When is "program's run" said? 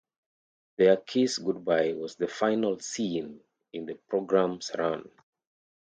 4.09-5.11